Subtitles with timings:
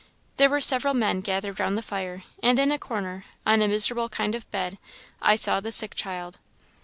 [0.37, 4.09] There were several men gathered round the fire, and in a corner, on a miserable
[4.09, 4.79] kind of bed,
[5.21, 6.39] I saw the sick child.